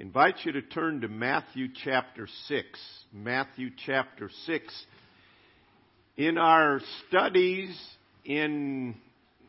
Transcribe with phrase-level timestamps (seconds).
[0.00, 2.66] invite you to turn to Matthew chapter 6.
[3.12, 4.86] Matthew chapter 6.
[6.16, 7.78] In our studies
[8.24, 8.94] in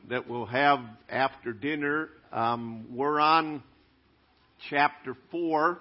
[0.10, 0.80] that we'll have
[1.10, 3.64] after dinner, um, we're on
[4.70, 5.80] chapter 4.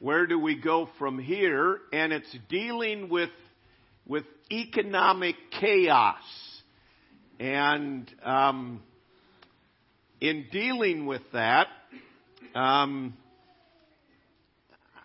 [0.00, 1.78] Where do we go from here?
[1.90, 3.30] And it's dealing with,
[4.06, 6.20] with economic chaos.
[7.38, 8.82] And um,
[10.20, 11.68] in dealing with that,
[12.54, 13.14] um,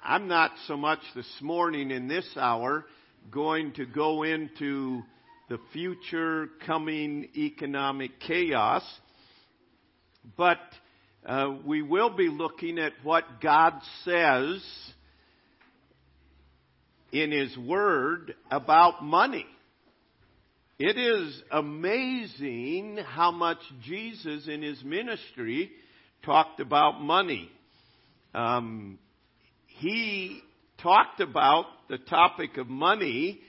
[0.08, 2.86] I'm not so much this morning in this hour
[3.32, 5.02] going to go into
[5.50, 8.84] the future coming economic chaos,
[10.38, 10.60] but
[11.26, 14.64] uh, we will be looking at what God says
[17.12, 19.48] in His Word about money.
[20.78, 25.72] It is amazing how much Jesus in His ministry
[26.24, 27.50] talked about money.
[28.36, 29.00] Um,
[29.80, 30.42] he
[30.82, 33.40] talked about the topic of money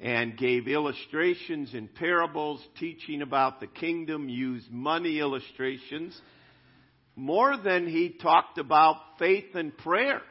[0.00, 6.18] and gave illustrations and parables teaching about the kingdom, used money illustrations
[7.16, 10.22] more than he talked about faith and prayer,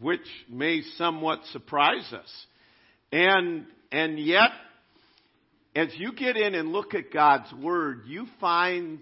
[0.00, 2.46] which may somewhat surprise us.
[3.12, 4.50] And, and yet,
[5.74, 8.98] as you get in and look at God's Word, you find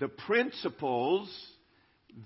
[0.00, 1.28] the principles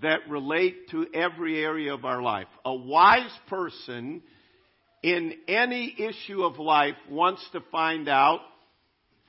[0.03, 2.47] that relate to every area of our life.
[2.65, 4.23] A wise person
[5.03, 8.41] in any issue of life wants to find out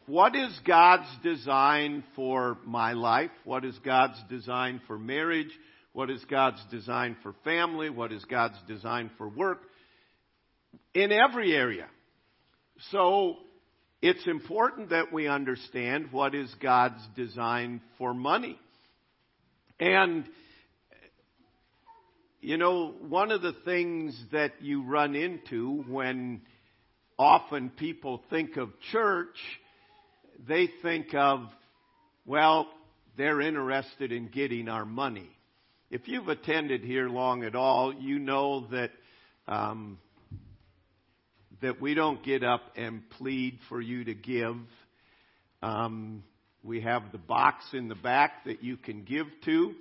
[0.08, 3.31] what is God's design for my life?
[3.44, 5.52] What is God's design for marriage?
[5.94, 7.89] What is God's design for family?
[7.89, 9.61] What is God's design for work?
[10.94, 11.88] In every area.
[12.92, 13.38] So,
[14.02, 18.59] it's important that we understand what is God's design for money.
[19.80, 20.26] And
[22.46, 26.42] you know, one of the things that you run into when
[27.18, 29.36] often people think of church,
[30.48, 31.39] they think of,
[32.23, 32.67] well,
[33.17, 35.28] they're interested in getting our money.
[35.89, 38.92] If you've attended here long at all, you know that
[39.48, 39.98] um,
[41.64, 44.58] that we don't get up and plead for you to give.
[45.64, 46.23] Um,
[46.61, 49.73] we have the box in the back that you can give to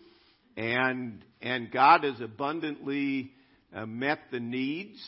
[0.57, 3.33] and and God has abundantly
[3.75, 4.99] uh, met the needs.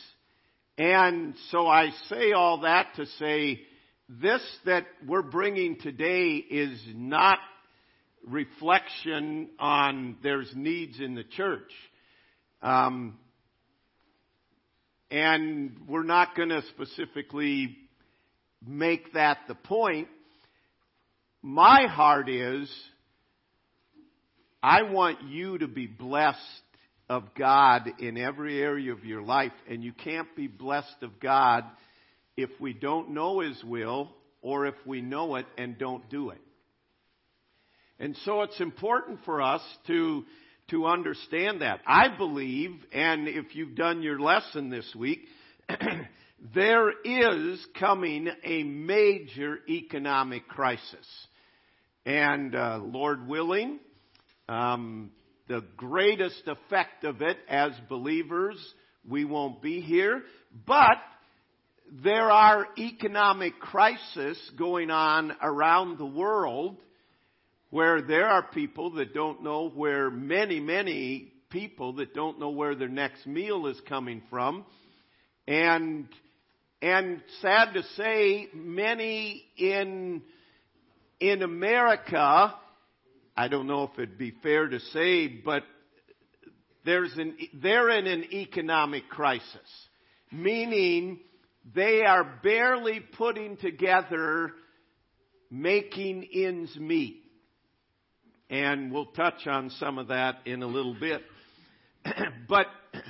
[0.79, 3.61] And so I say all that to say
[4.09, 7.39] this that we're bringing today is not
[8.27, 11.71] reflection on there's needs in the church.
[12.61, 13.19] Um,
[15.11, 17.77] and we're not going to specifically
[18.67, 20.09] make that the point.
[21.43, 22.69] My heart is
[24.67, 26.41] I want you to be blessed
[27.09, 31.63] of God in every area of your life, and you can't be blessed of God
[32.37, 34.11] if we don't know His will
[34.43, 36.41] or if we know it and don't do it.
[38.01, 40.25] And so it's important for us to,
[40.73, 41.79] to understand that.
[41.87, 45.21] I believe, and if you've done your lesson this week,
[46.57, 51.07] there is coming a major economic crisis.
[52.05, 53.79] And uh, Lord willing,
[54.49, 55.11] um,
[55.49, 58.57] the greatest effect of it as believers,
[59.09, 60.23] we won't be here,
[60.67, 60.99] but
[62.03, 66.77] there are economic crises going on around the world
[67.71, 72.75] where there are people that don't know where many, many people that don't know where
[72.75, 74.65] their next meal is coming from.
[75.47, 76.09] And,
[76.83, 80.23] and sad to say, many in,
[81.21, 82.55] in America
[83.37, 85.63] I don't know if it'd be fair to say, but
[86.87, 89.49] there's an, they're in an economic crisis,
[90.33, 91.21] meaning
[91.75, 94.53] they are barely putting together
[95.51, 97.25] making ends meet.
[98.49, 101.21] And we'll touch on some of that in a little bit.
[102.49, 102.69] but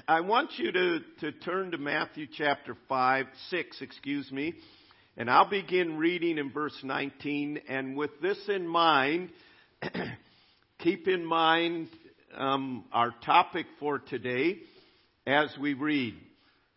[0.09, 4.55] I want you to, to turn to Matthew chapter 5, 6, excuse me,
[5.17, 7.61] and I'll begin reading in verse 19.
[7.69, 9.31] And with this in mind,
[10.79, 11.89] keep in mind
[12.37, 14.59] um, our topic for today
[15.27, 16.15] as we read.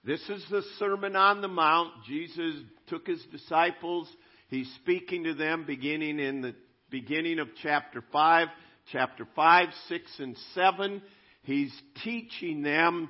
[0.03, 1.91] This is the Sermon on the Mount.
[2.07, 2.55] Jesus
[2.87, 4.07] took his disciples.
[4.49, 6.55] He's speaking to them beginning in the
[6.89, 8.47] beginning of chapter 5,
[8.91, 11.01] chapter 5, 6, and 7.
[11.43, 11.73] He's
[12.03, 13.09] teaching them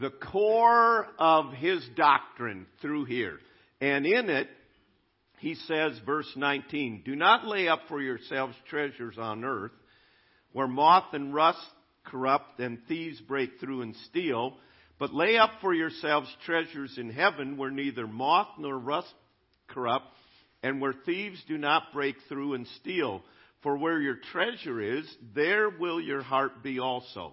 [0.00, 3.38] the core of his doctrine through here.
[3.80, 4.48] And in it,
[5.40, 9.72] he says, verse 19, Do not lay up for yourselves treasures on earth,
[10.52, 11.58] where moth and rust
[12.04, 14.54] corrupt and thieves break through and steal.
[14.98, 19.14] But lay up for yourselves treasures in heaven where neither moth nor rust
[19.68, 20.08] corrupt
[20.62, 23.22] and where thieves do not break through and steal.
[23.62, 27.32] For where your treasure is, there will your heart be also.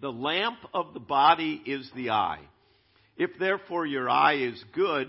[0.00, 2.42] The lamp of the body is the eye.
[3.16, 5.08] If therefore your eye is good,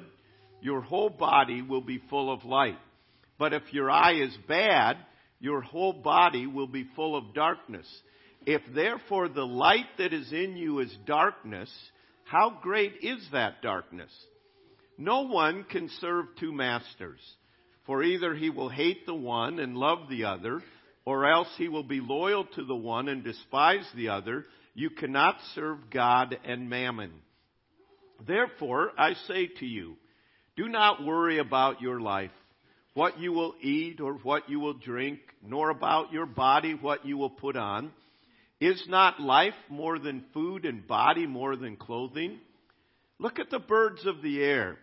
[0.61, 2.77] your whole body will be full of light.
[3.37, 4.97] But if your eye is bad,
[5.39, 7.87] your whole body will be full of darkness.
[8.45, 11.71] If therefore the light that is in you is darkness,
[12.23, 14.11] how great is that darkness?
[14.97, 17.19] No one can serve two masters,
[17.85, 20.61] for either he will hate the one and love the other,
[21.05, 24.45] or else he will be loyal to the one and despise the other.
[24.73, 27.11] You cannot serve God and mammon.
[28.25, 29.95] Therefore, I say to you,
[30.57, 32.31] do not worry about your life,
[32.95, 37.15] what you will eat or what you will drink, nor about your body, what you
[37.15, 37.91] will put on.
[38.59, 42.39] Is not life more than food and body more than clothing?
[43.19, 44.77] Look at the birds of the air,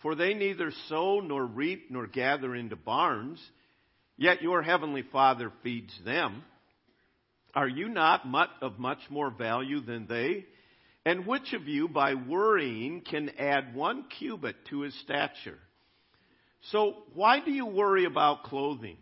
[0.00, 3.38] for they neither sow nor reap nor gather into barns,
[4.16, 6.42] yet your heavenly Father feeds them.
[7.54, 8.22] Are you not
[8.62, 10.46] of much more value than they?
[11.08, 15.58] And which of you, by worrying, can add one cubit to his stature?
[16.70, 18.98] So, why do you worry about clothing?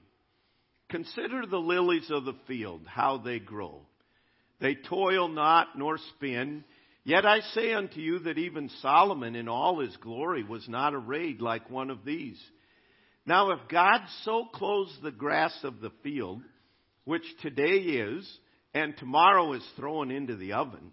[0.88, 3.80] Consider the lilies of the field, how they grow.
[4.60, 6.62] They toil not nor spin.
[7.02, 11.40] Yet I say unto you that even Solomon in all his glory was not arrayed
[11.40, 12.40] like one of these.
[13.26, 16.40] Now, if God so clothes the grass of the field,
[17.04, 18.38] which today is,
[18.72, 20.92] and tomorrow is thrown into the oven,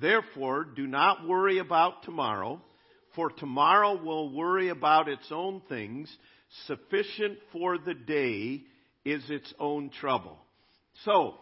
[0.00, 2.60] Therefore, do not worry about tomorrow,
[3.14, 6.14] for tomorrow will worry about its own things.
[6.66, 8.62] Sufficient for the day
[9.04, 10.38] is its own trouble.
[11.04, 11.34] So,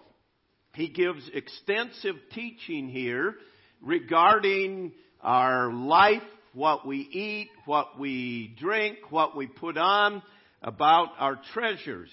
[0.75, 3.35] he gives extensive teaching here
[3.81, 10.23] regarding our life, what we eat, what we drink, what we put on,
[10.63, 12.11] about our treasures.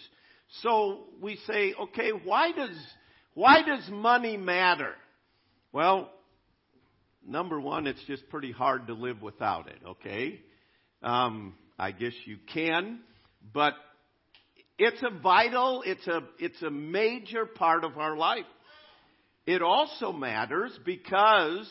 [0.62, 2.78] So we say, okay, why does,
[3.34, 4.94] why does money matter?
[5.72, 6.10] Well,
[7.28, 10.42] number one, it's just pretty hard to live without it, okay?
[11.02, 13.00] Um, I guess you can,
[13.54, 13.74] but
[14.78, 18.46] it's a vital, it's a, it's a major part of our life.
[19.46, 21.68] It also matters because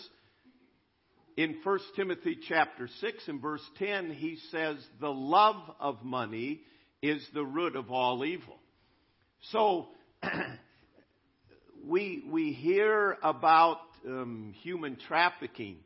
[1.37, 6.61] in 1 Timothy chapter 6 and verse 10, he says, the love of money
[7.01, 8.59] is the root of all evil.
[9.51, 9.89] So,
[11.85, 15.77] we, we hear about um, human trafficking,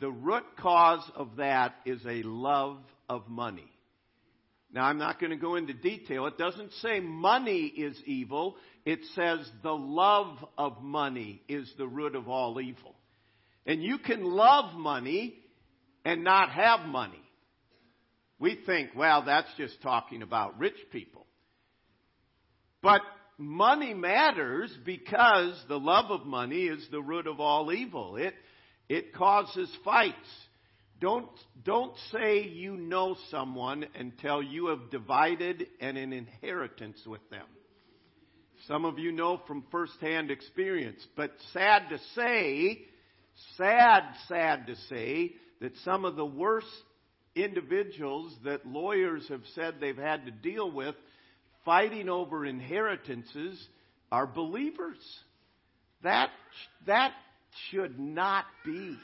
[0.00, 2.78] the root cause of that is a love
[3.08, 3.70] of money.
[4.72, 6.26] Now, I'm not going to go into detail.
[6.26, 8.56] It doesn't say money is evil.
[8.86, 12.94] It says the love of money is the root of all evil.
[13.66, 15.34] And you can love money
[16.04, 17.22] and not have money.
[18.38, 21.26] We think, well, that's just talking about rich people.
[22.82, 23.02] But
[23.38, 28.16] money matters because the love of money is the root of all evil.
[28.16, 28.34] It,
[28.88, 30.16] it causes fights.
[31.00, 31.28] Don't,
[31.64, 37.46] don't say you know someone until you have divided an inheritance with them.
[38.68, 42.82] Some of you know from firsthand experience, but sad to say,
[43.56, 46.66] sad, sad to say, that some of the worst
[47.34, 50.94] individuals that lawyers have said they've had to deal with
[51.64, 53.66] fighting over inheritances
[54.10, 54.98] are believers.
[56.02, 56.30] That,
[56.86, 57.12] that
[57.70, 58.96] should not be.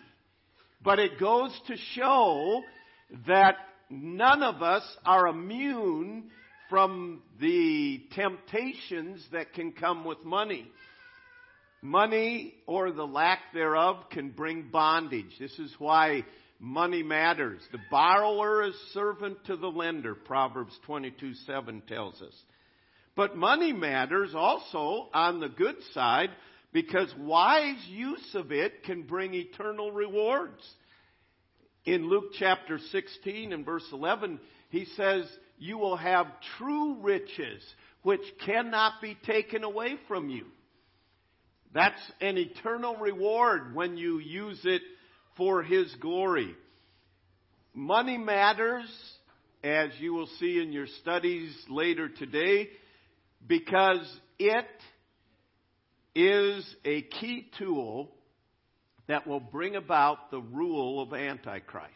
[0.82, 2.62] But it goes to show
[3.26, 3.56] that
[3.90, 6.30] none of us are immune
[6.68, 10.70] from the temptations that can come with money.
[11.80, 15.36] Money or the lack thereof can bring bondage.
[15.38, 16.24] This is why
[16.58, 17.60] money matters.
[17.72, 22.34] The borrower is servant to the lender, Proverbs 22 7 tells us.
[23.16, 26.30] But money matters also on the good side
[26.72, 30.62] because wise use of it can bring eternal rewards.
[31.84, 34.38] In Luke chapter 16 and verse 11,
[34.70, 35.24] he says,
[35.58, 36.26] You will have
[36.58, 37.62] true riches
[38.02, 40.46] which cannot be taken away from you.
[41.74, 44.82] That's an eternal reward when you use it
[45.38, 46.54] for His glory.
[47.72, 48.90] Money matters,
[49.64, 52.68] as you will see in your studies later today,
[53.46, 54.06] because
[54.38, 54.66] it
[56.14, 58.10] is a key tool
[59.06, 61.94] that will bring about the rule of Antichrist.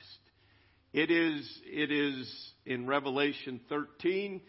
[0.92, 4.40] It is, it is in Revelation 13,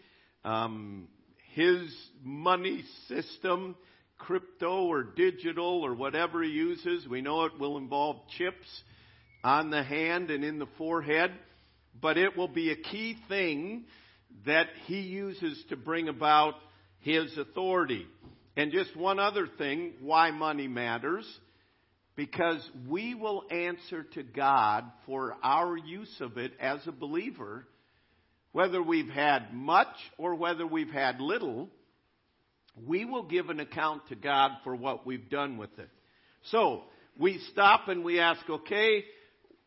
[0.44, 1.08] um,
[1.52, 3.76] his money system,
[4.18, 7.06] crypto or digital or whatever he uses.
[7.06, 8.66] We know it will involve chips
[9.42, 11.32] on the hand and in the forehead,
[12.00, 13.84] but it will be a key thing
[14.46, 16.54] that he uses to bring about
[17.00, 18.06] his authority.
[18.56, 21.26] And just one other thing why money matters.
[22.16, 27.66] Because we will answer to God for our use of it as a believer,
[28.52, 31.68] whether we've had much or whether we've had little,
[32.86, 35.88] we will give an account to God for what we've done with it.
[36.50, 36.82] So,
[37.18, 39.04] we stop and we ask, okay,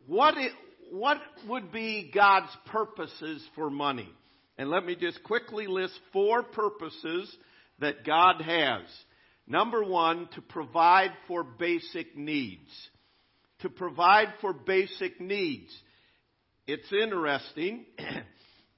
[0.05, 0.51] what, it,
[0.91, 4.09] what would be God's purposes for money?
[4.57, 7.33] And let me just quickly list four purposes
[7.79, 8.83] that God has.
[9.47, 12.69] Number one, to provide for basic needs.
[13.61, 15.73] To provide for basic needs.
[16.67, 17.85] It's interesting.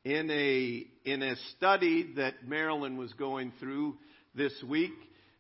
[0.04, 3.98] in a, in a study that Marilyn was going through
[4.36, 4.94] this week,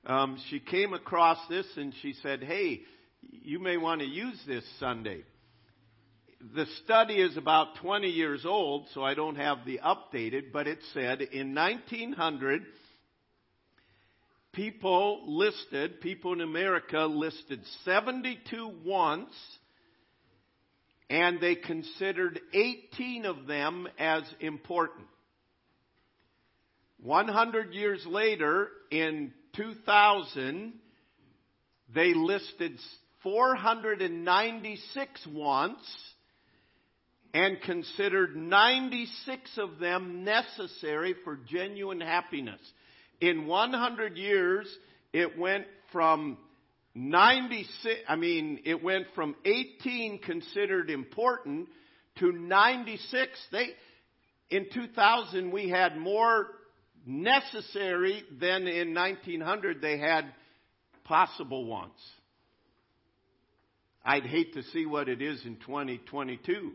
[0.05, 2.81] um, she came across this and she said, Hey,
[3.29, 5.24] you may want to use this Sunday.
[6.55, 10.79] The study is about 20 years old, so I don't have the updated, but it
[10.93, 12.63] said in 1900,
[14.53, 19.34] people listed, people in America listed 72 wants,
[21.10, 25.08] and they considered 18 of them as important.
[27.03, 30.74] 100 years later, in 2000,
[31.94, 32.77] they listed
[33.24, 35.82] 496 wants
[37.34, 42.60] and considered 96 of them necessary for genuine happiness.
[43.22, 44.68] In 100 years,
[45.13, 46.38] it went from
[46.96, 51.70] 96, I mean, it went from 18 considered important
[52.18, 53.29] to 96.
[53.51, 53.68] They,
[54.50, 56.48] in 2000, we had more
[57.10, 60.25] necessary than in 1900 they had
[61.04, 62.01] possible wants.
[64.06, 66.72] I'd hate to see what it is in 2022.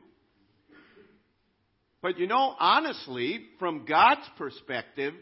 [2.03, 5.15] But you know, honestly, from God's perspective,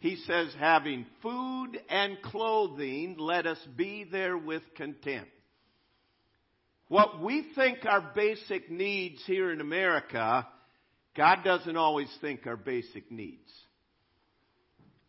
[0.00, 5.26] he says, having food and clothing, let us be there with content.
[6.86, 10.46] What we think are basic needs here in America,
[11.16, 13.50] God doesn't always think are basic needs.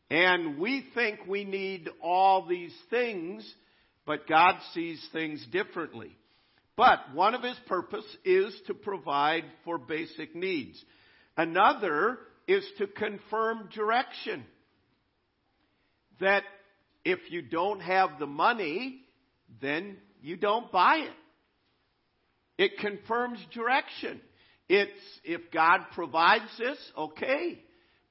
[0.09, 3.51] And we think we need all these things,
[4.05, 6.15] but God sees things differently.
[6.75, 10.83] But one of his purpose is to provide for basic needs.
[11.37, 14.43] Another is to confirm direction
[16.19, 16.43] that
[17.05, 19.01] if you don't have the money,
[19.61, 21.13] then you don't buy it.
[22.57, 24.19] It confirms direction.
[24.67, 24.91] It's,
[25.23, 27.59] if God provides this, okay.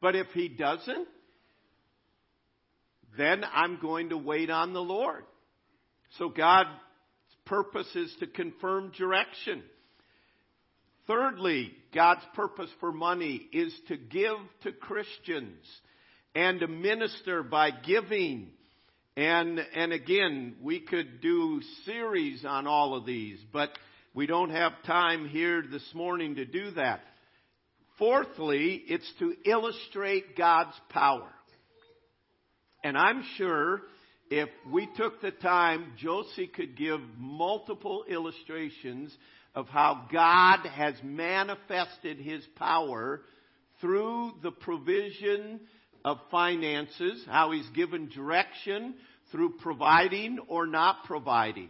[0.01, 1.07] But if He doesn't,
[3.17, 5.25] then I'm going to wait on the Lord.
[6.19, 6.71] So God's
[7.45, 9.63] purpose is to confirm direction.
[11.07, 15.65] Thirdly, God's purpose for money is to give to Christians
[16.35, 18.51] and to minister by giving.
[19.17, 23.71] And, and again, we could do series on all of these, but
[24.15, 27.01] we don't have time here this morning to do that.
[27.99, 31.33] Fourthly, it's to illustrate God's power.
[32.83, 33.83] And I'm sure
[34.31, 39.17] if we took the time, Josie could give multiple illustrations
[39.55, 43.23] of how God has manifested His power
[43.81, 45.61] through the provision
[46.05, 48.95] of finances, how he's given direction
[49.31, 51.69] through providing or not providing.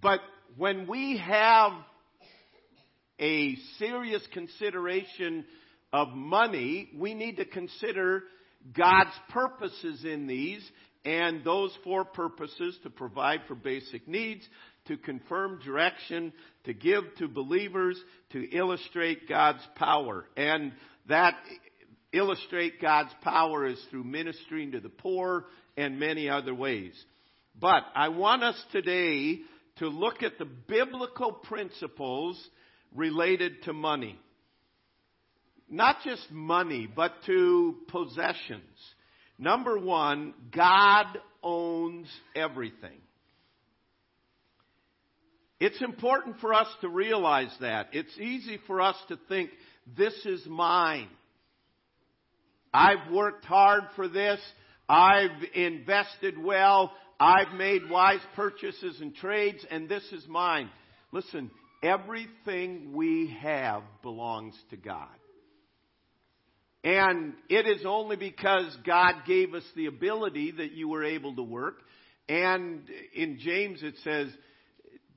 [0.00, 0.20] But
[0.56, 1.72] when we have
[3.18, 5.44] a serious consideration
[5.92, 8.24] of money, we need to consider
[8.76, 10.68] God's purposes in these
[11.04, 14.46] and those four purposes to provide for basic needs,
[14.86, 16.32] to confirm direction,
[16.64, 17.98] to give to believers,
[18.32, 20.26] to illustrate God's power.
[20.36, 20.72] And
[21.08, 21.34] that
[22.12, 26.92] illustrate God's power is through ministering to the poor and many other ways.
[27.58, 29.40] But I want us today
[29.76, 32.38] to look at the biblical principles
[32.94, 34.18] related to money.
[35.70, 38.62] Not just money, but to possessions.
[39.38, 41.06] Number one, God
[41.42, 42.98] owns everything.
[45.60, 47.88] It's important for us to realize that.
[47.92, 49.50] It's easy for us to think,
[49.96, 51.08] this is mine.
[52.72, 54.40] I've worked hard for this.
[54.88, 56.92] I've invested well.
[57.18, 60.70] I've made wise purchases and trades, and this is mine.
[61.12, 61.50] Listen,
[61.82, 65.08] everything we have belongs to God.
[66.82, 71.42] And it is only because God gave us the ability that you were able to
[71.42, 71.82] work.
[72.28, 72.82] And
[73.14, 74.28] in James it says,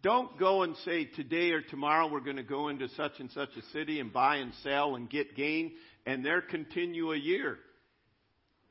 [0.01, 3.49] don't go and say today or tomorrow we're going to go into such and such
[3.57, 5.71] a city and buy and sell and get gain
[6.05, 7.57] and there continue a year.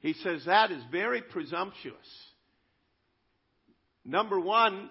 [0.01, 1.97] He says that is very presumptuous.
[4.05, 4.91] Number one,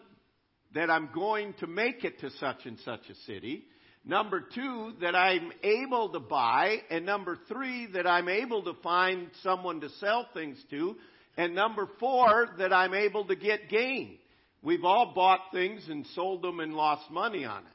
[0.73, 3.65] that I'm going to make it to such and such a city.
[4.03, 6.77] Number two, that I'm able to buy.
[6.89, 10.95] And number three, that I'm able to find someone to sell things to.
[11.37, 14.17] And number four, that I'm able to get gain.
[14.63, 17.73] We've all bought things and sold them and lost money on it.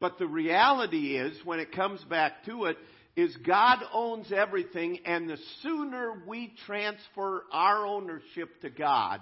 [0.00, 2.76] But the reality is, when it comes back to it,
[3.16, 9.20] is God owns everything, and the sooner we transfer our ownership to God,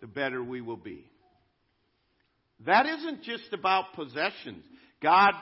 [0.00, 1.04] the better we will be.
[2.66, 4.64] That isn't just about possessions.
[5.00, 5.32] God,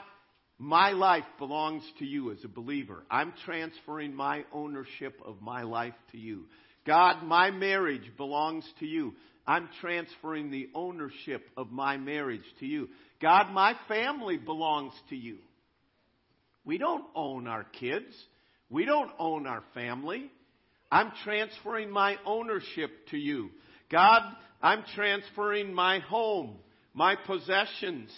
[0.58, 3.04] my life belongs to you as a believer.
[3.10, 6.44] I'm transferring my ownership of my life to you.
[6.86, 9.14] God, my marriage belongs to you.
[9.46, 12.88] I'm transferring the ownership of my marriage to you.
[13.20, 15.38] God, my family belongs to you.
[16.64, 18.12] We don't own our kids.
[18.68, 20.30] We don't own our family.
[20.90, 23.50] I'm transferring my ownership to you.
[23.90, 24.22] God,
[24.62, 26.56] I'm transferring my home,
[26.94, 28.10] my possessions,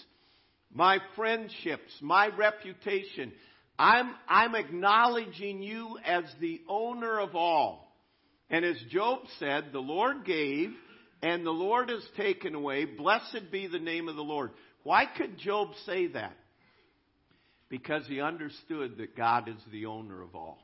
[0.72, 3.32] my friendships, my reputation.
[3.78, 7.92] I'm, I'm acknowledging you as the owner of all.
[8.50, 10.70] And as Job said, the Lord gave
[11.22, 12.84] and the Lord has taken away.
[12.84, 14.50] Blessed be the name of the Lord.
[14.84, 16.36] Why could Job say that?
[17.68, 20.58] Because he understood that God is the owner of all.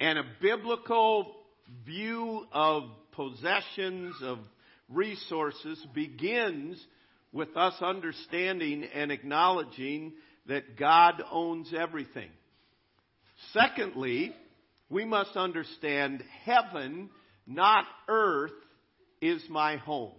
[0.00, 1.36] And a biblical
[1.84, 4.38] view of possessions, of
[4.88, 6.84] resources, begins
[7.32, 10.12] with us understanding and acknowledging
[10.46, 12.30] that God owns everything.
[13.52, 14.34] Secondly,
[14.88, 17.10] we must understand heaven,
[17.46, 18.52] not earth,
[19.20, 20.12] is my home.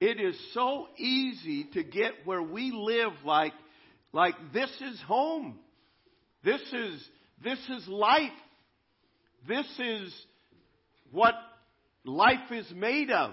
[0.00, 3.52] It is so easy to get where we live like,
[4.12, 5.58] like this is home.
[6.44, 7.08] This is,
[7.42, 8.30] this is life.
[9.48, 10.14] This is
[11.10, 11.34] what
[12.04, 13.32] life is made of.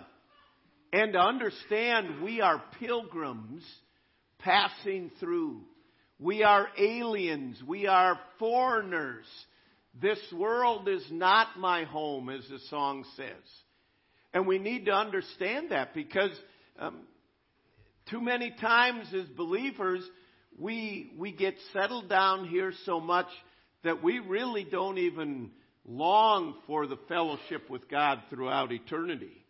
[0.93, 3.63] And to understand we are pilgrims
[4.39, 5.61] passing through.
[6.19, 7.61] We are aliens.
[7.65, 9.25] We are foreigners.
[9.99, 13.27] This world is not my home, as the song says.
[14.33, 16.31] And we need to understand that because
[16.79, 17.01] um,
[18.09, 20.01] too many times as believers,
[20.57, 23.27] we, we get settled down here so much
[23.83, 25.51] that we really don't even
[25.85, 29.45] long for the fellowship with God throughout eternity.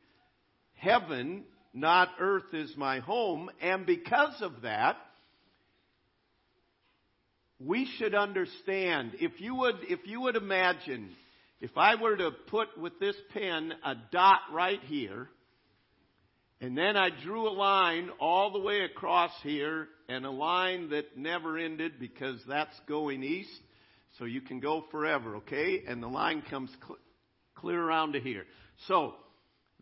[0.73, 4.97] Heaven, not earth, is my home, and because of that,
[7.59, 11.09] we should understand, if you would, if you would imagine,
[11.59, 15.29] if I were to put with this pen a dot right here,
[16.59, 21.17] and then I drew a line all the way across here, and a line that
[21.17, 23.61] never ended because that's going east,
[24.21, 25.81] so you can go forever, okay?
[25.87, 26.99] And the line comes cl-
[27.55, 28.43] clear around to here.
[28.87, 29.15] So,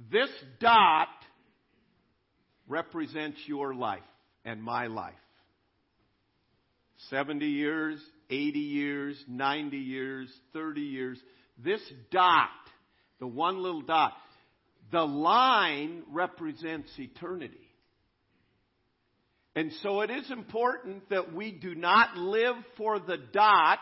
[0.10, 0.30] this
[0.62, 1.10] dot
[2.66, 4.00] represents your life
[4.46, 5.14] and my life.
[7.10, 8.00] 70 years,
[8.30, 11.20] 80 years, 90 years, 30 years.
[11.62, 12.48] This dot,
[13.20, 14.14] the one little dot,
[14.90, 17.58] the line represents eternity.
[19.54, 23.80] And so it is important that we do not live for the dot,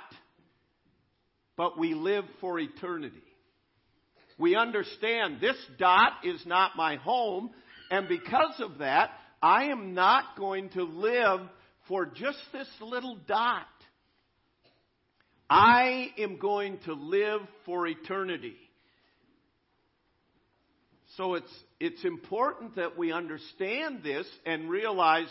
[1.58, 3.24] but we live for eternity.
[4.38, 7.50] We understand this dot is not my home,
[7.90, 9.10] and because of that,
[9.42, 11.42] I am not going to live
[11.88, 13.66] for just this little dot.
[15.50, 18.56] I am going to live for eternity.
[21.16, 25.28] So it's, it's important that we understand this and realize,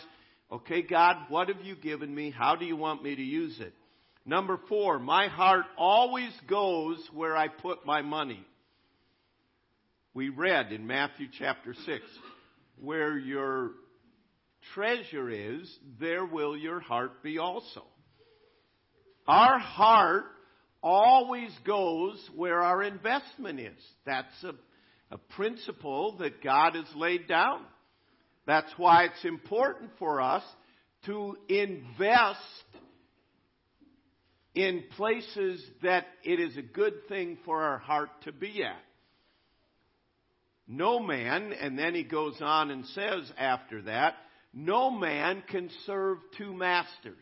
[0.51, 2.31] okay, God, what have you given me?
[2.31, 3.73] How do you want me to use it?
[4.27, 8.45] Number four, my heart always goes where I put my money.
[10.13, 12.03] We read in Matthew chapter 6,
[12.81, 13.71] where your
[14.73, 17.83] treasure is, there will your heart be also.
[19.29, 20.25] Our heart
[20.83, 23.81] always goes where our investment is.
[24.05, 24.55] That's a,
[25.09, 27.61] a principle that God has laid down.
[28.45, 30.43] That's why it's important for us
[31.05, 32.41] to invest
[34.57, 38.81] in places that it is a good thing for our heart to be at.
[40.67, 44.15] No man, and then he goes on and says after that,
[44.55, 47.13] no man can serve two masters.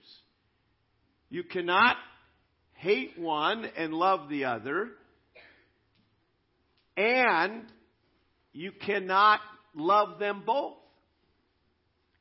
[1.29, 1.97] You cannot
[2.71, 4.91] hate one and love the other,
[6.95, 7.63] and
[8.53, 9.41] you cannot
[9.75, 10.77] love them both.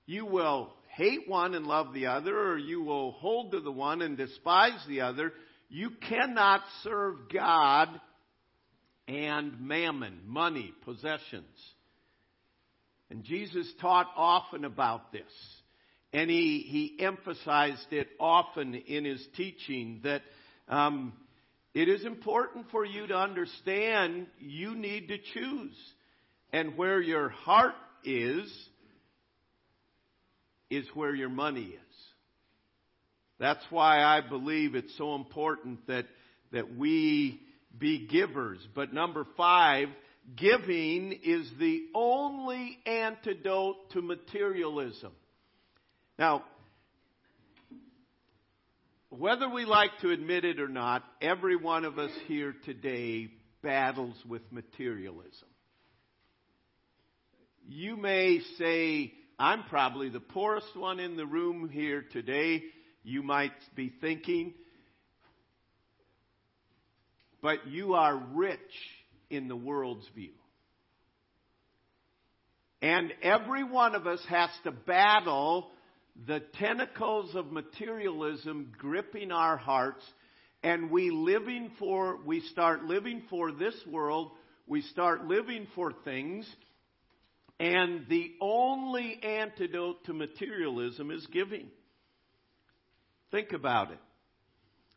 [0.07, 4.02] You will hate one and love the other, or you will hold to the one
[4.02, 5.33] and despise the other.
[5.68, 7.88] You cannot serve God
[9.09, 11.44] and mammon, money, possessions.
[13.11, 15.22] And Jesus taught often about this.
[16.12, 20.22] And he, he emphasized it often in his teaching that
[20.68, 21.12] um,
[21.74, 25.76] it is important for you to understand you need to choose.
[26.52, 28.48] And where your heart is,
[30.76, 31.96] is where your money is.
[33.38, 36.06] That's why I believe it's so important that,
[36.52, 37.40] that we
[37.76, 38.58] be givers.
[38.74, 39.88] But number five,
[40.37, 45.12] giving is the only antidote to materialism.
[46.18, 46.44] Now,
[49.10, 53.28] whether we like to admit it or not, every one of us here today
[53.62, 55.48] battles with materialism.
[57.66, 62.62] You may say, I'm probably the poorest one in the room here today.
[63.03, 64.55] You might be thinking,
[67.42, 68.59] but you are rich
[69.31, 70.33] in the world's view.
[72.81, 75.70] And every one of us has to battle
[76.27, 80.05] the tentacles of materialism gripping our hearts
[80.62, 84.31] and we living for we start living for this world
[84.68, 86.47] we start living for things
[87.64, 91.66] and the only antidote to materialism is giving
[93.31, 93.98] think about it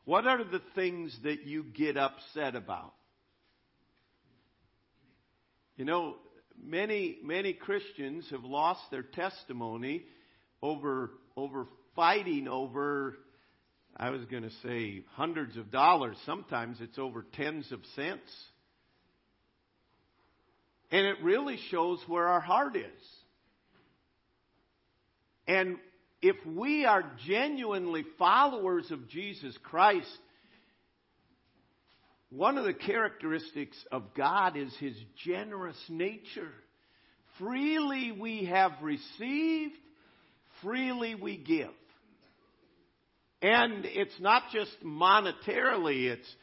[0.04, 2.94] what are the things that you get upset about
[5.78, 6.16] you know
[6.62, 10.04] many many christians have lost their testimony
[10.62, 13.16] over over fighting over
[14.00, 16.18] I was going to say hundreds of dollars.
[16.24, 18.30] Sometimes it's over tens of cents.
[20.92, 22.84] And it really shows where our heart is.
[25.48, 25.78] And
[26.22, 30.08] if we are genuinely followers of Jesus Christ,
[32.30, 36.52] one of the characteristics of God is his generous nature.
[37.38, 39.76] Freely we have received,
[40.62, 41.70] freely we give.
[43.42, 46.36] And it's not just monetarily, it's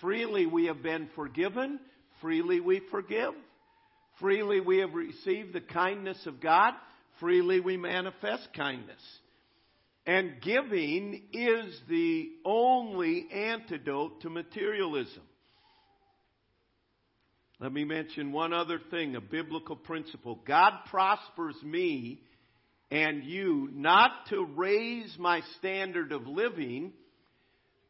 [0.00, 1.78] freely we have been forgiven,
[2.20, 3.34] freely we forgive.
[4.20, 6.74] Freely we have received the kindness of God,
[7.20, 9.00] freely we manifest kindness.
[10.06, 15.22] And giving is the only antidote to materialism.
[17.60, 20.40] Let me mention one other thing, a biblical principle.
[20.46, 22.22] God prospers me
[22.90, 26.92] and you not to raise my standard of living,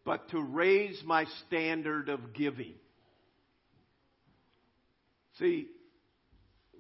[0.05, 2.75] but to raise my standard of giving.
[5.39, 5.69] See,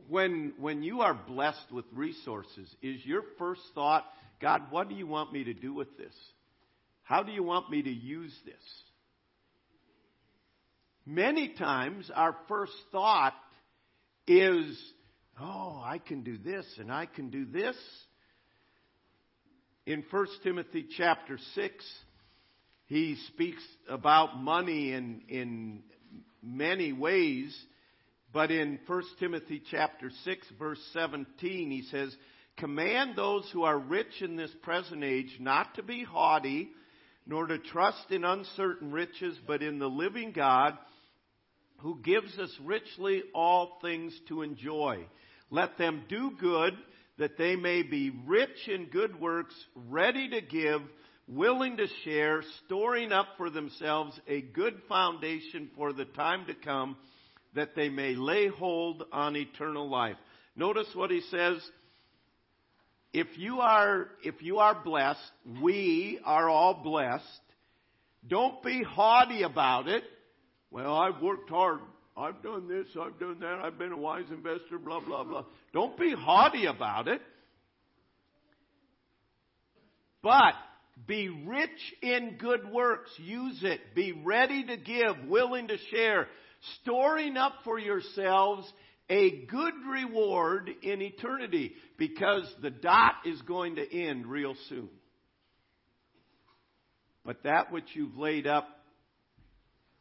[0.08, 4.04] when, when you are blessed with resources, is your first thought,
[4.40, 6.14] God, what do you want me to do with this?
[7.02, 8.54] How do you want me to use this?
[11.06, 13.34] Many times our first thought
[14.26, 14.78] is,
[15.40, 17.76] oh, I can do this and I can do this
[19.88, 21.84] in 1 Timothy chapter 6,
[22.88, 25.82] he speaks about money in, in
[26.42, 27.58] many ways.
[28.32, 32.14] But in 1 Timothy chapter 6 verse 17, he says,
[32.58, 36.70] Command those who are rich in this present age not to be haughty,
[37.26, 40.76] nor to trust in uncertain riches, but in the living God,
[41.78, 45.06] who gives us richly all things to enjoy.
[45.50, 46.74] Let them do good,
[47.18, 50.80] that they may be rich in good works, ready to give,
[51.28, 56.96] willing to share, storing up for themselves a good foundation for the time to come,
[57.58, 60.16] that they may lay hold on eternal life.
[60.56, 61.56] Notice what he says.
[63.12, 65.20] If you are, if you are blessed,
[65.62, 67.24] we are all blessed.
[68.26, 70.02] Don't be haughty about it.
[70.70, 71.80] Well, I've worked hard
[72.18, 75.44] I've done this, I've done that, I've been a wise investor, blah, blah, blah.
[75.72, 77.20] Don't be haughty about it.
[80.20, 80.54] But
[81.06, 83.10] be rich in good works.
[83.18, 83.80] Use it.
[83.94, 86.26] Be ready to give, willing to share,
[86.80, 88.70] storing up for yourselves
[89.10, 94.90] a good reward in eternity because the dot is going to end real soon.
[97.24, 98.66] But that which you've laid up,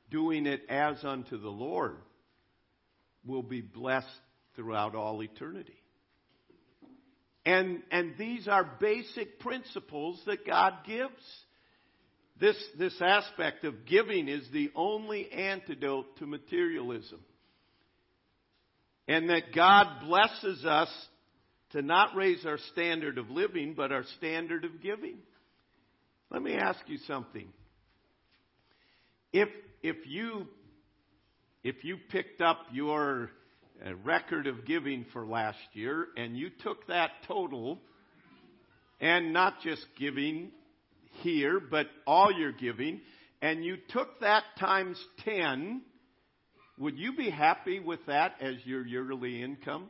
[0.10, 1.98] doing it as unto the Lord,
[3.26, 4.08] will be blessed
[4.56, 5.78] throughout all eternity.
[7.46, 11.14] And, and these are basic principles that God gives.
[12.40, 17.20] This, this aspect of giving is the only antidote to materialism.
[19.08, 20.90] And that God blesses us
[21.72, 25.18] to not raise our standard of living, but our standard of giving.
[26.30, 27.48] Let me ask you something.
[29.34, 29.50] If,
[29.82, 30.48] if you,
[31.64, 33.32] if you picked up your
[33.86, 37.80] uh, record of giving for last year and you took that total
[39.00, 40.52] and not just giving
[41.22, 43.02] here, but all your giving,
[43.42, 45.82] and you took that times 10,
[46.80, 49.90] would you be happy with that as your yearly income?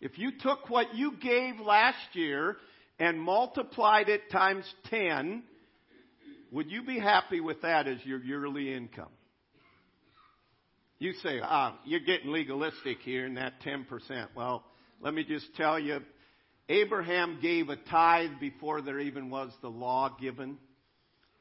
[0.00, 2.56] If you took what you gave last year
[2.98, 5.42] and multiplied it times 10,
[6.52, 9.08] would you be happy with that as your yearly income?
[10.98, 13.84] You say, ah, you're getting legalistic here in that 10%.
[14.34, 14.64] Well,
[15.00, 16.00] let me just tell you,
[16.68, 20.58] Abraham gave a tithe before there even was the law given.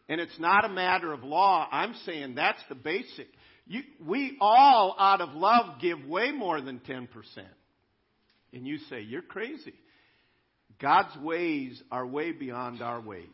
[0.08, 1.68] And it's not a matter of law.
[1.72, 3.28] I'm saying that's the basic.
[3.66, 7.08] You, we all, out of love, give way more than 10%.
[8.54, 9.74] And you say, you're crazy.
[10.80, 13.26] God's ways are way beyond our ways.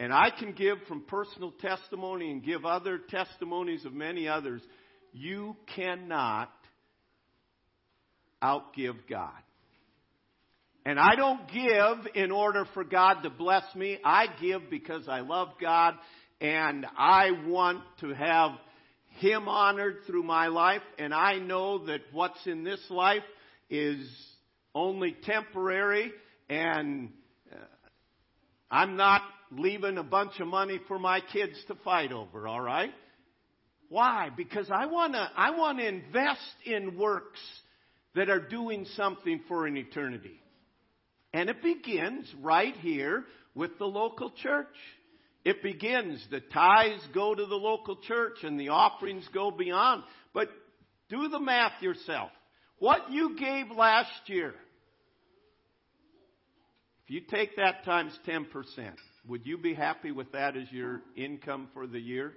[0.00, 4.62] And I can give from personal testimony and give other testimonies of many others.
[5.12, 6.50] You cannot
[8.42, 9.43] outgive God.
[10.86, 13.98] And I don't give in order for God to bless me.
[14.04, 15.94] I give because I love God
[16.40, 18.52] and I want to have
[19.18, 20.82] Him honored through my life.
[20.98, 23.22] And I know that what's in this life
[23.70, 24.06] is
[24.74, 26.12] only temporary
[26.50, 27.10] and
[27.50, 27.56] uh,
[28.70, 32.90] I'm not leaving a bunch of money for my kids to fight over, all right?
[33.88, 34.28] Why?
[34.36, 37.40] Because I want to I want to invest in works
[38.14, 40.40] that are doing something for an eternity.
[41.34, 43.24] And it begins right here
[43.56, 44.74] with the local church.
[45.44, 50.04] It begins, the tithes go to the local church and the offerings go beyond.
[50.32, 50.48] But
[51.10, 52.30] do the math yourself.
[52.78, 54.54] What you gave last year,
[57.04, 58.46] if you take that times 10%,
[59.26, 62.32] would you be happy with that as your income for the year?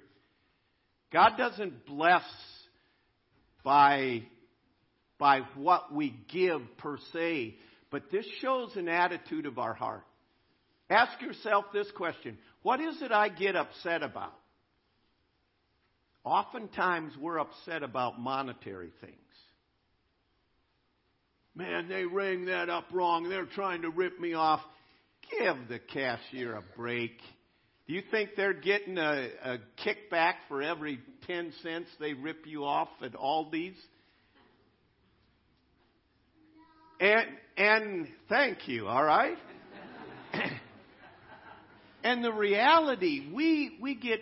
[1.13, 2.23] God doesn't bless
[3.63, 4.23] by,
[5.19, 7.55] by what we give per se,
[7.91, 10.03] but this shows an attitude of our heart.
[10.89, 14.33] Ask yourself this question What is it I get upset about?
[16.23, 19.13] Oftentimes we're upset about monetary things.
[21.55, 23.29] Man, they rang that up wrong.
[23.29, 24.59] They're trying to rip me off.
[25.31, 27.17] Give the cashier a break.
[27.87, 32.65] Do you think they're getting a, a kickback for every 10 cents they rip you
[32.65, 33.77] off at Aldi's?
[36.99, 39.37] And, and thank you, all right?
[42.03, 44.19] and the reality, we, we get,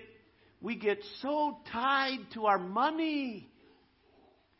[0.61, 3.47] we get so tied to our money.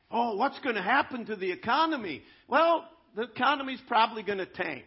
[0.09, 2.21] Oh, what's going to happen to the economy?
[2.47, 4.85] Well, the economy's probably going to tank.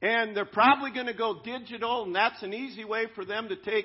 [0.00, 3.56] And they're probably going to go digital, and that's an easy way for them to
[3.56, 3.84] take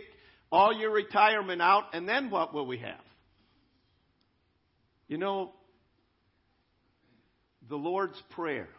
[0.51, 1.83] all your retirement out.
[1.93, 3.01] And then what will we have?
[5.07, 5.51] You know,
[7.69, 8.69] the Lord's Prayer.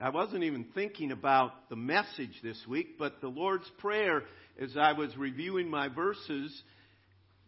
[0.00, 4.22] I wasn't even thinking about the message this week, but the Lord's Prayer,
[4.60, 6.62] as I was reviewing my verses,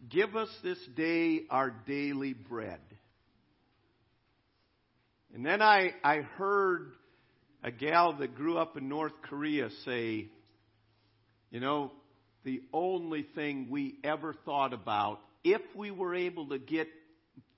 [0.09, 2.79] give us this day our daily bread.
[5.33, 6.91] And then I, I heard
[7.63, 10.27] a gal that grew up in North Korea say,
[11.49, 11.91] you know,
[12.43, 16.87] the only thing we ever thought about, if we were able to get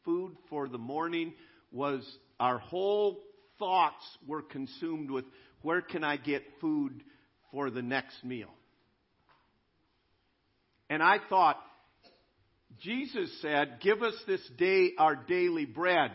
[0.06, 1.34] food for the morning,
[1.76, 2.04] was
[2.40, 3.20] our whole
[3.60, 5.26] thoughts were consumed with
[5.62, 7.04] where can I get food
[7.52, 8.54] for the next meal?
[10.90, 11.58] And I thought,
[12.82, 16.12] Jesus said, Give us this day our daily bread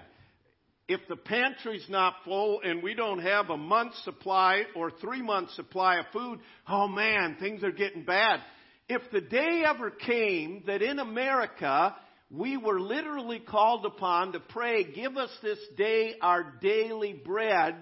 [0.90, 5.54] if the pantry's not full and we don't have a month's supply or three months
[5.54, 8.40] supply of food, oh man, things are getting bad.
[8.88, 11.94] If the day ever came that in America
[12.30, 17.74] we were literally called upon to pray, give us this day our daily bread,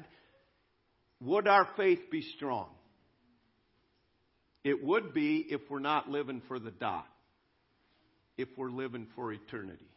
[1.21, 2.69] would our faith be strong?
[4.65, 7.07] It would be if we're not living for the dot.
[8.39, 9.91] if we're living for eternity.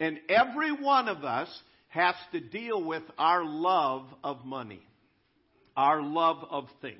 [0.00, 1.48] And every one of us
[1.88, 4.82] has to deal with our love of money,
[5.76, 6.98] our love of things.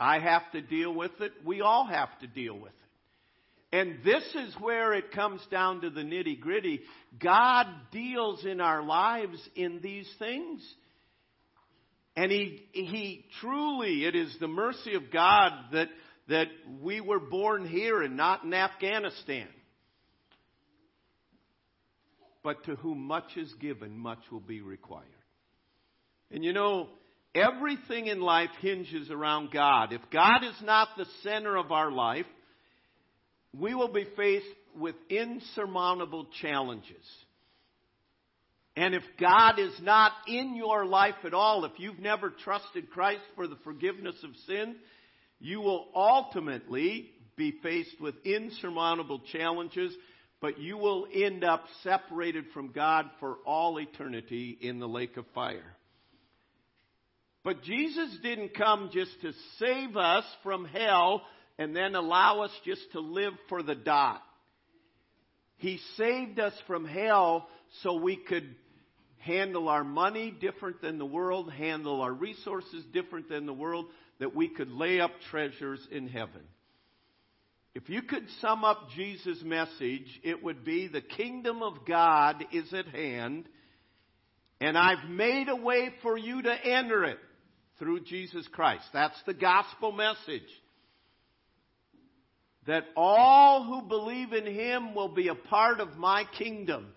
[0.00, 1.32] I have to deal with it.
[1.44, 2.81] We all have to deal with it.
[3.72, 6.82] And this is where it comes down to the nitty gritty.
[7.18, 10.62] God deals in our lives in these things.
[12.14, 15.88] And he, he truly, it is the mercy of God that,
[16.28, 16.48] that
[16.82, 19.48] we were born here and not in Afghanistan.
[22.44, 25.06] But to whom much is given, much will be required.
[26.30, 26.88] And you know,
[27.34, 29.94] everything in life hinges around God.
[29.94, 32.26] If God is not the center of our life,
[33.58, 34.46] we will be faced
[34.78, 37.04] with insurmountable challenges.
[38.74, 43.22] And if God is not in your life at all, if you've never trusted Christ
[43.34, 44.76] for the forgiveness of sin,
[45.38, 49.94] you will ultimately be faced with insurmountable challenges,
[50.40, 55.26] but you will end up separated from God for all eternity in the lake of
[55.34, 55.76] fire.
[57.44, 61.22] But Jesus didn't come just to save us from hell
[61.58, 64.22] and then allow us just to live for the dot.
[65.56, 67.48] He saved us from hell
[67.82, 68.56] so we could
[69.18, 73.86] handle our money different than the world, handle our resources different than the world,
[74.18, 76.42] that we could lay up treasures in heaven.
[77.74, 82.72] If you could sum up Jesus' message, it would be the kingdom of God is
[82.74, 83.48] at hand,
[84.60, 87.18] and I've made a way for you to enter it
[87.78, 88.84] through Jesus Christ.
[88.92, 90.48] That's the gospel message.
[92.66, 96.92] That all who believe in Him will be a part of my kingdom.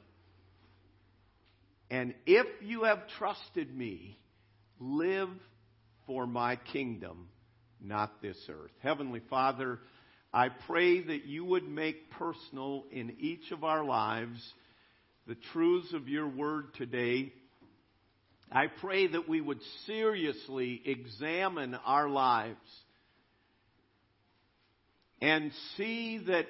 [1.90, 4.18] And if you have trusted me,
[4.80, 5.30] live
[6.06, 7.28] for my kingdom,
[7.82, 8.72] not this earth.
[8.82, 9.80] Heavenly Father,
[10.34, 14.42] I pray that you would make personal in each of our lives
[15.28, 17.34] the truths of your word today.
[18.52, 22.60] I pray that we would seriously examine our lives
[25.26, 26.46] and see that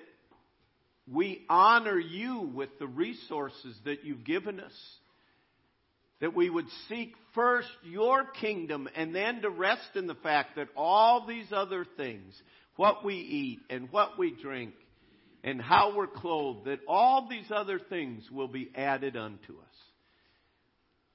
[1.09, 4.73] we honor you with the resources that you've given us
[6.19, 10.67] that we would seek first your kingdom and then to rest in the fact that
[10.75, 12.33] all these other things,
[12.75, 14.73] what we eat and what we drink
[15.43, 19.75] and how we're clothed, that all these other things will be added unto us.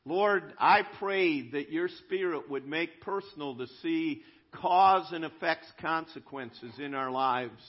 [0.07, 6.73] Lord, I pray that your Spirit would make personal to see cause and effects consequences
[6.79, 7.63] in our lives.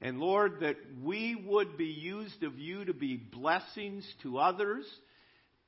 [0.00, 4.84] And Lord, that we would be used of you to be blessings to others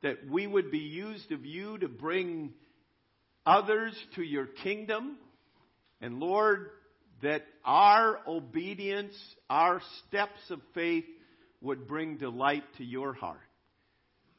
[0.05, 2.53] that we would be used of you to bring
[3.47, 5.17] others to your kingdom.
[6.01, 6.69] And Lord,
[7.23, 9.15] that our obedience,
[9.49, 11.07] our steps of faith
[11.63, 13.39] would bring delight to your heart.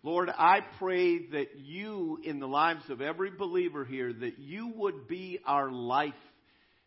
[0.06, 5.08] Lord, I pray that you, in the lives of every believer here, that you would
[5.08, 6.14] be our life.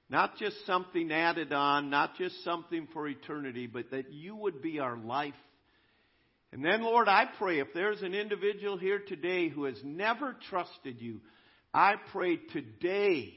[0.08, 4.78] Not just something added on, not just something for eternity, but that you would be
[4.78, 5.34] our life.
[6.52, 11.00] And then, Lord, I pray if there's an individual here today who has never trusted
[11.00, 11.20] you,
[11.74, 13.34] I pray today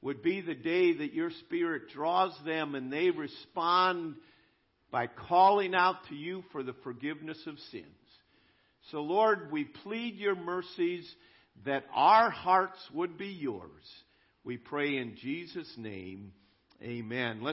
[0.00, 4.14] would be the day that your Spirit draws them and they respond
[4.90, 7.84] by calling out to you for the forgiveness of sins.
[8.90, 11.12] So, Lord, we plead your mercies
[11.64, 13.82] that our hearts would be yours.
[14.44, 16.32] We pray in Jesus' name.
[16.80, 17.40] Amen.
[17.40, 17.44] Let's